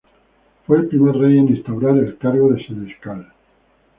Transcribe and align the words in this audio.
Fue 0.65 0.79
el 0.79 0.87
primer 0.87 1.15
rey 1.15 1.37
en 1.37 1.49
instaurar 1.49 1.95
el 1.95 2.17
cargo 2.17 2.51
de 2.51 2.65
Senescal. 2.65 3.31